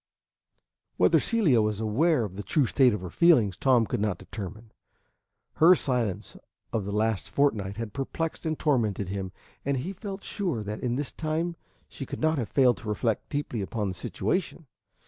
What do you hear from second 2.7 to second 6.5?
of her feelings, Tom could not determine. Her silence